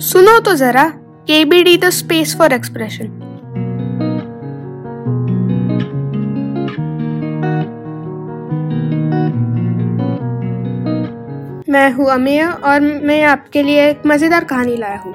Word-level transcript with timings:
सुनो 0.00 0.38
तो 0.38 0.54
जरा 0.56 0.84
KBD 1.28 1.76
the 1.76 1.88
space 1.90 2.34
for 2.38 2.52
expression 2.52 3.06
मैं 11.68 11.90
हूँ 11.92 12.10
अमेय 12.12 12.44
और 12.44 12.80
मैं 12.80 13.22
आपके 13.24 13.62
लिए 13.62 13.88
एक 13.90 14.06
मज़ेदार 14.06 14.44
कहानी 14.44 14.76
लाया 14.76 14.98
हूँ। 14.98 15.14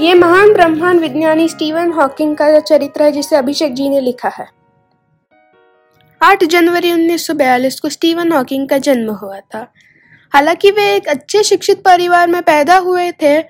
ये 0.00 0.14
महान 0.14 0.52
ब्रह्मांड 0.52 1.00
विज्ञानी 1.00 1.48
स्टीवन 1.48 1.92
हॉकिंग 1.92 2.36
का 2.36 2.58
चरित्र 2.60 3.02
है 3.02 3.12
जिसे 3.12 3.36
अभिषेक 3.36 3.74
जी 3.74 3.88
ने 3.88 4.00
लिखा 4.00 4.28
है। 4.28 4.59
8 6.20 6.44
जनवरी 6.44 6.90
1942 6.92 7.78
को 7.80 7.88
स्टीवन 7.88 8.32
हॉकिंग 8.32 8.68
का 8.68 8.78
जन्म 8.78 9.10
हुआ 9.10 9.38
था। 9.40 9.72
हालाँकि 10.32 10.70
वे 10.70 10.94
एक 10.94 11.08
अच्छे 11.08 11.42
शिक्षित 11.42 11.82
परिवार 11.82 12.28
में 12.28 12.42
पैदा 12.42 12.76
हुए 12.76 13.10
थे, 13.12 13.40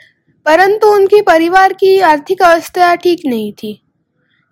परंतु 0.46 0.86
उनकी 0.86 1.20
परिवार 1.22 1.72
की 1.72 2.00
आर्थिक 2.00 2.42
अवस्था 2.42 2.94
ठीक 2.94 3.22
नहीं 3.26 3.52
थी। 3.52 3.72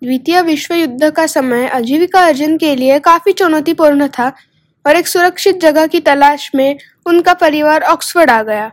द्वितीय 0.01 0.41
विश्व 0.41 0.73
युद्ध 0.73 1.09
का 1.09 1.25
समय 1.27 1.67
आजीविका 1.67 2.25
अर्जन 2.25 2.57
के 2.57 2.75
लिए 2.75 2.99
काफ़ी 2.99 3.31
चुनौतीपूर्ण 3.31 4.07
था 4.07 4.31
और 4.85 4.95
एक 4.95 5.07
सुरक्षित 5.07 5.59
जगह 5.61 5.87
की 5.87 5.99
तलाश 5.99 6.51
में 6.55 6.77
उनका 7.05 7.33
परिवार 7.33 7.81
ऑक्सफोर्ड 7.81 8.29
आ 8.29 8.41
गया। 8.43 8.71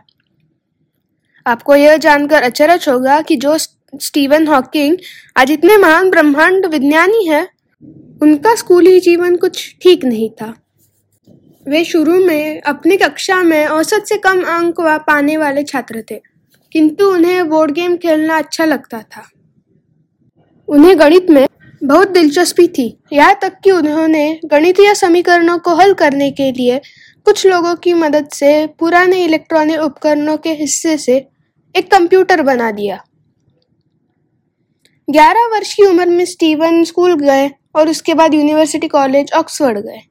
आपको 1.45 1.75
यह 1.75 1.97
जानकर 1.97 2.43
अचरज 2.43 2.89
होगा 2.89 3.21
कि 3.21 3.35
जो 3.35 3.57
स्टीवन 3.57 4.47
हॉकिंग 4.47 4.97
आज 5.37 5.51
इतने 5.51 5.77
महान 5.77 6.09
ब्रह्मांड 6.09 6.65
विज्ञानी 6.65 7.25
है 7.25 7.56
उनका 8.21 8.53
स्कूली 8.55 8.99
जीवन 8.99 9.35
कुछ 9.35 9.75
ठीक 9.81 10.05
नहीं 10.05 10.29
था। 10.31 10.53
वे 11.65 11.83
शुरू 11.85 12.13
में 12.19 12.61
अपनी 12.61 12.97
कक्षा 12.97 13.41
में 13.43 13.65
औसत 13.67 14.05
से 14.05 14.17
कम 14.17 14.41
अंक 14.49 14.81
पाने 15.07 15.35
वाले 15.37 15.63
छात्र 15.63 16.03
थे, 16.11 16.19
किंतु 16.71 17.09
उन्हें 17.13 17.49
बोर्ड 17.49 17.71
गेम 17.71 17.95
खेलना 17.97 18.37
अच्छा 18.37 18.65
लगता 18.65 19.01
था। 19.01 19.23
उन्हें 20.67 20.99
गणित 20.99 21.29
में 21.29 21.45
बहुत 21.81 22.11
दिलचस्पी 22.11 22.67
थी। 22.67 22.87
यहाँ 23.13 23.37
तक 23.41 23.59
कि 23.63 23.71
उन्होंने 23.71 24.39
गणितीय 24.45 24.93
समीकरणों 24.95 25.57
को 25.59 25.75
हल 25.75 25.93
करने 25.93 26.31
के 26.31 26.51
लिए 26.51 26.79
कुछ 27.25 27.45
लोगों 27.47 27.75
की 27.75 27.93
मदद 27.95 28.29
से 28.33 28.65
पुराने 28.79 29.23
इलेक्ट्रॉनिक 29.25 29.79
उपकरणों 29.81 30.37
के 30.37 30.53
हिस्से 30.55 30.97
से 30.97 31.15
एक 31.75 31.91
कंप्यूटर 31.91 32.41
बना 32.43 32.71
दिया। 32.71 33.03
ग्यारह 35.07 35.47
वर्ष 35.47 35.73
की 35.73 35.83
उम्र 35.83 36.05
में 36.07 36.25
स्टीवन 36.25 36.83
स्कूल 36.83 37.15
गए 37.17 37.49
और 37.77 37.89
उसके 37.89 38.13
बाद 38.13 38.33
यूनिवर्सिटी 38.33 38.87
कॉलेज 38.87 39.31
ऑक्सफोर्ड 39.33 39.77
गए। 39.77 40.01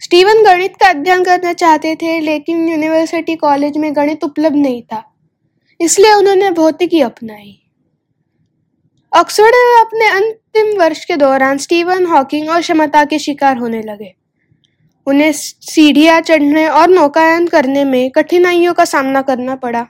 स्टीवन 0.00 0.42
गणित 0.44 0.76
का 0.76 0.88
अध्ययन 0.88 1.24
करना 1.24 1.52
चाहते 1.52 1.94
थे, 1.94 2.20
लेकिन 2.20 2.68
यूनिवर्सिटी 2.68 3.36
कॉलेज 3.36 3.76
में 3.76 3.96
गणित 3.96 4.24
उपलब्ध 4.24 4.56
नहीं 4.56 4.82
था। 4.82 5.02
इसलिए 5.80 6.12
उन्होंने 6.12 6.50
भौतिकी 6.50 7.00
अपनाई। 7.00 7.58
ऑक्सफोर्ड 9.12 9.54
में 9.54 9.80
अपने 9.80 10.08
अंतिम 10.08 10.78
वर्ष 10.80 11.04
के 11.04 11.16
दौरान 11.16 11.58
स्टीवन 11.58 12.06
हॉकिंग 12.06 12.48
और 12.48 12.60
क्षमता 12.60 13.04
के 13.04 13.18
शिकार 13.18 13.58
होने 13.58 13.82
लगे। 13.82 14.14
उन्हें 15.06 15.32
सीढ़ियाँ 15.32 16.20
चढ़ने 16.20 16.66
और 16.68 16.88
नौकायन 16.88 17.46
करने 17.46 17.84
में 17.84 18.10
कठिनाइयों 18.10 18.74
का 18.74 18.84
सामना 18.84 19.22
करना 19.22 19.56
पड़ा। 19.56 19.86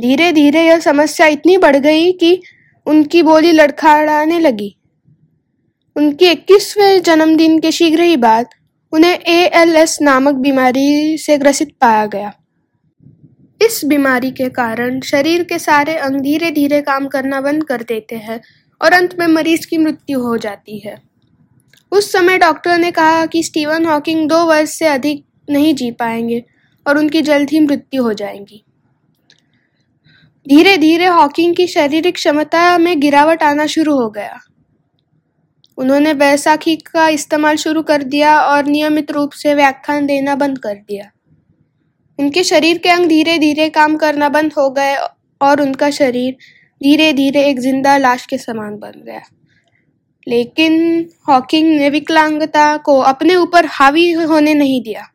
धीरे 0.00 0.32
धीरे 0.32 0.66
यह 0.66 0.78
समस्या 0.78 1.26
इतनी 1.26 1.56
बढ़ 1.56 1.76
गई 1.76 2.12
कि 2.12 2.42
उनकी 2.86 3.22
बोली 3.22 3.52
लड़खड़ाने 3.52 4.38
लगी। 4.38 4.76
उनके 5.96 6.30
इक्कीसवें 6.30 7.02
जन्मदिन 7.02 7.58
के 7.58 7.72
शीघ्र 7.72 8.02
ही 8.02 8.16
बाद 8.16 8.46
उन्हें 8.92 9.18
एएलएस 9.18 9.98
नामक 10.02 10.34
बीमारी 10.34 11.18
से 11.18 11.38
ग्रसित 11.38 11.72
पाया 11.80 12.06
गया। 12.06 12.32
इस 13.62 13.84
बीमारी 13.84 14.30
के 14.30 14.48
कारण 14.48 15.00
शरीर 15.00 15.42
के 15.42 15.58
सारे 15.58 15.96
अंग 15.96 16.20
धीरे 16.20 16.50
धीरे 16.50 16.80
काम 16.80 17.06
करना 17.06 17.40
बंद 17.40 17.64
कर 17.64 17.82
देते 17.82 18.16
हैं 18.16 18.40
और 18.80 18.92
अंत 18.92 19.16
में 19.20 19.26
मरीज़ 19.26 19.66
की 19.66 19.78
मृत्यु 19.78 20.20
हो 20.20 20.36
जाती 20.36 20.78
है। 20.78 21.02
उस 21.92 22.12
समय 22.12 22.38
डॉक्टर 22.38 22.78
ने 22.78 22.90
कहा 22.90 23.26
कि 23.26 23.42
स्टीवन 23.42 23.86
हॉकिंग 23.86 24.28
दो 24.28 24.44
वर्ष 24.46 24.70
से 24.70 24.86
अधिक 24.86 25.24
नहीं 25.50 25.74
जी 25.74 25.90
पाएँगे 25.90 26.44
और 26.86 26.98
उनकी 26.98 27.22
जल्द 27.22 27.50
ही 27.50 27.60
मृत्यु 27.60 28.02
हो 28.02 28.12
जाएगी। 28.12 28.64
धीरे 30.48 30.76
धीरे 30.76 31.06
हॉकिंग 31.06 31.56
की 31.56 31.66
शारीरिक 31.66 32.14
क्षमता 32.14 32.78
में 32.78 33.00
गिरावट 33.00 33.42
आना 33.42 33.66
शुरू 33.66 33.94
हो 33.94 34.10
गया। 34.10 34.40
उन्होंने 35.78 36.14
बैसाखी 36.14 36.76
का 36.86 37.08
इस्तेमाल 37.08 37.56
शुरू 37.56 37.82
कर 37.82 38.02
दिया 38.04 38.38
और 38.40 38.64
नियमित 38.66 39.10
रूप 39.10 39.32
से 39.32 39.54
व्याख्यान 39.54 40.06
देना 40.06 40.34
बंद 40.36 40.58
कर 40.58 40.74
दिया। 40.74 41.10
उनके 42.18 42.42
शरीर 42.44 42.78
के 42.78 42.88
अंग 42.88 43.08
धीरे 43.08 43.38
धीरे 43.38 43.68
काम 43.70 43.96
करना 43.96 44.28
बंद 44.28 44.52
हो 44.58 44.68
गए 44.70 44.96
और 45.40 45.60
उनका 45.60 45.90
शरीर 45.90 46.36
धीरे 46.80 47.12
धीरे 47.12 47.44
एक 47.44 47.60
ज़िंदा 47.60 47.96
लाश 47.98 48.26
के 48.26 48.38
समान 48.38 48.76
बन 48.78 49.02
गया। 49.06 49.22
लेकिन 50.26 50.74
हॉकिंग 51.28 51.68
ने 51.70 51.88
विकलांगता 51.90 52.76
को 52.76 52.98
अपने 53.02 53.34
ऊपर 53.36 53.66
हावी 53.70 54.10
होने 54.12 54.54
नहीं 54.54 54.82
दिया। 54.82 55.06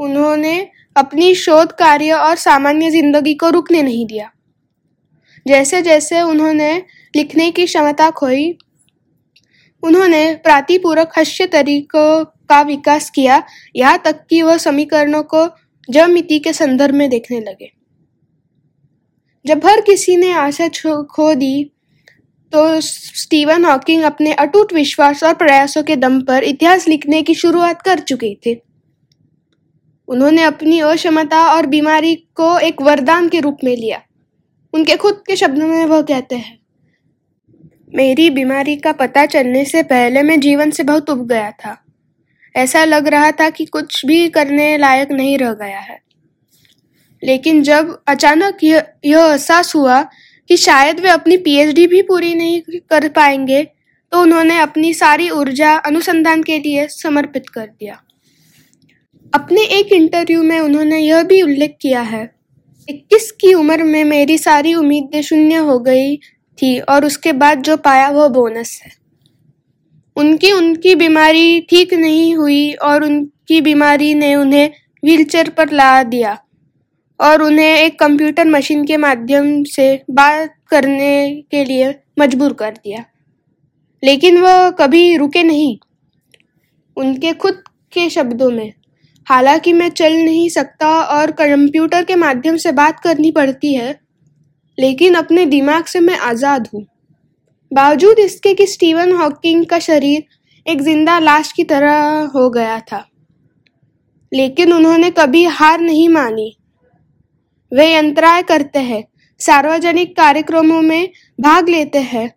उन्होंने 0.00 0.54
अपनी 0.96 1.34
शोध 1.34 1.72
कार्य 1.72 2.12
और 2.12 2.36
सामान्य 2.36 2.90
ज़िंदगी 2.90 3.34
को 3.34 3.50
रुकने 3.50 3.82
नहीं 3.82 4.06
दिया। 4.06 4.30
जैसे 5.46 5.82
जैसे 5.82 6.20
उन्होंने 6.22 6.74
लिखने 7.14 7.50
की 7.50 7.66
क्षमता 7.66 8.10
खोई 8.10 8.50
उन्होंने 9.82 10.34
प्रातिपूरक 10.34 11.12
हस्य 11.18 11.46
तरीकों 11.46 12.24
का 12.24 12.60
विकास 12.62 13.10
किया। 13.10 13.42
यहाँ 13.76 13.98
तक 14.04 14.24
कि 14.30 14.42
वह 14.42 14.56
समीकरणों 14.56 15.22
को 15.22 15.46
ज्यामिति 15.88 16.38
के 16.38 16.52
संदर्भ 16.52 16.94
में 16.94 17.08
देखने 17.10 17.40
लगे। 17.40 17.72
जब 19.44 19.66
हर 19.66 19.80
किसी 19.80 20.16
ने 20.16 20.32
आशा 20.32 20.68
खो 21.04 21.34
दी 21.34 21.64
तो 22.52 22.80
स्टीवन 22.80 23.64
हॉकिंग 23.64 24.02
अपने 24.02 24.32
अटूट 24.32 24.72
विश्वास 24.72 25.22
और 25.24 25.34
प्रयासों 25.34 25.82
के 25.82 25.96
दम 25.96 26.20
पर 26.20 26.44
इतिहास 26.44 26.88
लिखने 26.88 27.22
की 27.22 27.34
शुरुआत 27.34 27.82
कर 27.82 27.98
चुके 28.00 28.34
थे। 28.46 28.54
उन्होंने 30.08 30.42
अपनी 30.42 30.80
अक्षमता 30.80 31.42
और 31.46 31.66
बीमारी 31.66 32.14
को 32.36 32.58
एक 32.58 32.82
वरदान 32.82 33.28
के 33.28 33.40
रूप 33.40 33.58
में 33.64 33.76
लिया। 33.76 34.02
उनके 34.74 34.96
खुद 34.96 35.22
के 35.26 35.36
शब्दों 35.36 35.66
में 35.66 35.84
वह 35.86 36.02
कहते 36.02 36.36
हैं 36.36 36.58
मेरी 37.92 38.28
बीमारी 38.30 38.76
का 38.76 38.92
पता 38.92 39.24
चलने 39.26 39.64
से 39.64 39.82
पहले 39.82 40.22
मैं 40.22 40.38
जीवन 40.40 40.70
से 40.70 40.82
बहुत 40.82 41.10
उब 41.10 41.26
गया 41.28 41.50
था। 41.50 41.76
ऐसा 42.54 42.84
लग 42.84 43.08
रहा 43.08 43.30
था 43.30 43.48
कि 43.50 43.64
कुछ 43.64 44.04
भी 44.06 44.28
करने 44.28 44.76
लायक 44.78 45.12
नहीं 45.12 45.36
रह 45.38 45.52
गया 45.54 45.78
है। 45.80 45.98
लेकिन 47.22 47.62
जब 47.62 48.02
अचानक 48.08 48.64
यह 48.64 48.86
एहसास 49.04 49.74
हुआ 49.74 50.02
कि 50.50 50.56
शायद 50.56 51.00
वे 51.00 51.08
अपनी 51.08 51.36
पीएचडी 51.36 51.86
भी 51.86 52.02
पूरी 52.02 52.34
नहीं 52.34 52.60
कर 52.90 53.08
पाएँगे 53.08 53.62
तो 53.62 54.22
उन्होंने 54.22 54.58
अपनी 54.58 54.94
सारी 54.94 55.28
ऊर्जा 55.30 55.74
अनुसंधान 55.76 56.42
के 56.42 56.58
लिए 56.58 56.86
समर्पित 56.88 57.48
कर 57.48 57.66
दिया। 57.66 58.02
अपने 59.32 59.62
एक 59.70 59.92
इंटरव्यू 59.92 60.42
में 60.42 60.58
उन्होंने 60.60 60.98
यह 60.98 61.22
भी 61.22 61.42
उल्लेख 61.42 61.76
किया 61.80 62.00
है, 62.00 62.30
इक्कीस 62.88 63.30
की 63.32 63.52
उम्र 63.54 63.82
में 63.82 64.04
मेरी 64.04 64.38
सारी 64.38 64.74
उम्मीदें 64.74 65.22
शून्य 65.22 65.56
हो 65.56 65.78
गई 65.80 66.16
थी 66.58 66.78
और 66.78 67.04
उसके 67.04 67.32
बाद 67.32 67.62
जो 67.62 67.76
पाया 67.76 68.08
वह 68.08 68.28
बोनस 68.28 68.82
है। 68.84 68.92
उनकी 70.16 70.52
उनकी 70.52 70.94
बीमारी 70.94 71.60
ठीक 71.60 71.94
नहीं 71.94 72.36
हुई 72.36 72.72
और 72.72 73.04
उनकी 73.04 73.60
बीमारी 73.60 74.14
ने 74.14 74.34
उन्हें 74.34 74.70
व्हीलचेयर 75.04 75.48
पर 75.50 75.70
ला 75.70 76.02
दिया 76.02 76.38
और 77.20 77.42
उन्हें 77.42 77.76
एक 77.76 77.98
कंप्यूटर 77.98 78.44
मशीन 78.44 78.84
के 78.84 78.96
माध्यम 78.96 79.64
से 79.64 80.02
बात 80.10 80.54
करने 80.70 81.44
के 81.50 81.64
लिए 81.64 81.94
मजबूर 82.18 82.52
कर 82.52 82.70
दिया। 82.70 83.04
लेकिन 84.04 84.38
वह 84.38 84.70
कभी 84.70 85.16
रुके 85.16 85.42
नहीं। 85.42 85.78
उनके 86.96 87.32
खुद 87.32 87.62
के 87.92 88.10
शब्दों 88.10 88.50
में, 88.50 88.72
हालाँकि 89.26 89.72
मैं 89.72 89.88
चल 89.88 90.12
नहीं 90.12 90.48
सकता 90.48 91.02
और 91.02 91.30
कंप्यूटर 91.30 92.04
के 92.04 92.14
माध्यम 92.14 92.56
से 92.56 92.72
बात 92.72 93.00
करनी 93.00 93.30
पड़ती 93.30 93.74
है 93.74 94.01
लेकिन 94.78 95.14
अपने 95.14 95.46
दिमाग 95.46 95.84
से 95.84 96.00
मैं 96.00 96.18
आज़ाद 96.18 96.68
हूँ। 96.74 96.86
बावजूद 97.72 98.18
इसके 98.18 98.54
कि 98.54 98.66
स्टीवन 98.66 99.12
हॉकिंग 99.12 99.66
का 99.66 99.78
शरीर 99.78 100.24
एक 100.66 100.82
ज़िंदा 100.82 101.18
लाश 101.18 101.52
की 101.52 101.64
तरह 101.64 102.30
हो 102.34 102.50
गया 102.50 102.78
था। 102.80 103.06
लेकिन 104.32 104.72
उन्होंने 104.72 105.10
कभी 105.10 105.44
हार 105.44 105.80
नहीं 105.80 106.08
मानी। 106.08 106.56
वे 107.72 107.94
अंतराय 107.94 108.42
करते 108.42 108.78
हैं, 108.78 109.04
सार्वजनिक 109.40 110.16
कार्यक्रमों 110.16 110.82
में 110.82 111.08
भाग 111.40 111.68
लेते 111.68 111.98
हैं। 111.98 112.30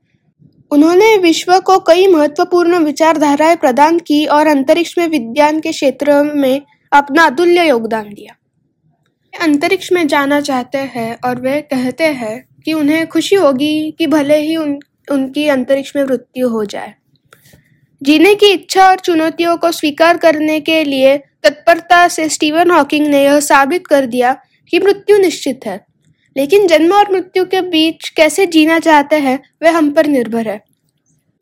उन्होंने 0.72 1.18
विश्व 1.18 1.60
को 1.60 1.78
कई 1.80 2.08
महत्वपूर्ण 2.08 2.80
विचारधाराएँ 2.80 3.56
प्रदान 3.56 4.00
की 4.00 4.26
और 4.26 4.48
अंतरिक्ष 4.48 4.98
में 4.98 5.08
विज्ञान 5.08 5.60
के 5.60 5.72
क्षेत्र 5.72 6.22
में 6.24 6.62
अपना 6.92 7.26
अतुल्य 7.26 7.68
योगदान 7.68 8.10
दिया। 8.10 8.36
अंतरिक्ष 9.42 9.92
में 9.92 10.08
जाना 10.08 10.42
चाहते 10.42 10.78
हैं 10.78 11.18
और 11.26 11.42
वे 11.42 11.62
कहते 11.62 12.04
हैं 12.04 12.48
कि 12.66 12.74
उन्हें 12.74 13.08
खुशी 13.08 13.36
होगी 13.36 13.92
कि 13.92 14.08
भले 14.08 14.38
ही 14.38 14.56
उन, 14.56 14.80
उनकी 15.12 15.48
अंतरिक्ष 15.48 15.96
में 15.96 16.04
मृत्यु 16.04 16.50
हो 16.50 16.66
जाए। 16.66 16.94
जीने 18.02 18.36
की 18.36 18.52
इच्छा 18.52 18.88
और 18.90 19.00
चुनौतियों 19.00 19.58
को 19.58 19.72
स्वीकार 19.72 20.18
करने 20.18 20.60
के 20.60 20.84
लिए 20.84 21.18
तत्परता 21.18 22.08
से 22.08 22.30
स्टीवन 22.30 22.72
हॉकिंग 22.72 23.08
ने 23.08 23.24
यह 23.24 23.40
साबित 23.40 23.88
कर 23.88 24.06
दिया 24.06 24.34
कि 24.70 24.80
मृत्यु 24.80 25.18
निश्चित 25.18 25.66
है। 25.66 25.86
लेकिन 26.36 26.68
जन्म 26.68 26.94
और 26.94 27.12
मृत्यु 27.12 27.46
के 27.46 27.62
बीच 27.62 28.10
कैसे 28.10 28.46
जीना 28.46 28.80
चाहते 28.80 29.16
हैं 29.16 29.40
वह 29.64 29.78
हम 29.78 29.92
पर 29.92 30.08
निर्भर 30.08 30.48
है। 30.48 30.58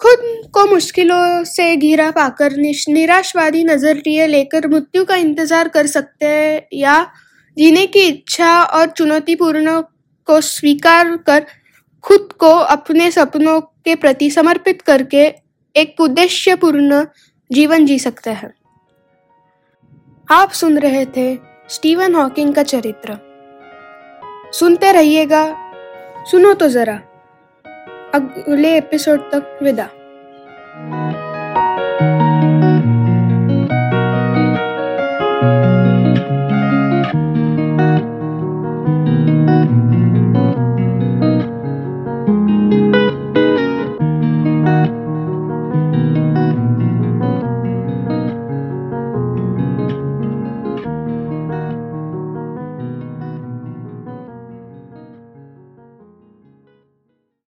खुद 0.02 0.20
को 0.54 0.66
मुश्किलों 0.66 1.44
से 1.44 1.76
घिरा 1.76 2.12
पाकर 2.12 2.56
निराशवादी 2.90 3.64
नज़रिए 3.64 4.28
लेकर 4.28 4.68
मृत्यु 4.68 5.06
का 5.06 5.16
इंतज़ार 5.16 5.68
कर 5.68 5.88
सकते 5.88 6.26
हैं 6.26 6.62
या 6.74 6.96
जीने 7.58 7.88
की 7.88 8.00
इच्छा 8.00 8.64
और 8.64 8.86
चुनौतीपूर्ण 8.86 9.82
को 10.26 10.42
स्वीकार 10.42 11.18
कर 11.18 11.46
खुद 12.04 12.30
को 12.40 12.50
अपने 12.50 13.12
सपनों 13.12 13.62
के 13.62 13.96
प्रति 13.96 14.30
समर्पित 14.30 14.82
करके 14.82 15.34
एक 15.76 16.02
उद्देश्यपूर्ण 16.02 17.06
जीवन 17.52 17.86
जी 17.86 18.00
सकते 18.00 18.30
हैं। 18.30 18.54
आप 20.32 20.52
सुन 20.52 20.80
रहे 20.80 21.06
थे 21.06 21.40
स्टीवन 21.70 22.16
हॉकिंग 22.16 22.54
का 22.54 22.64
चरित्र। 22.64 23.34
सुनते 24.54 24.92
रहिएगा, 24.92 25.72
सुनो 26.32 26.54
तो 26.54 26.70
जरा। 26.70 26.96
अगले 28.14 28.78
एपिसोड 28.78 29.32
तक 29.32 29.60
विदा। 29.64 29.90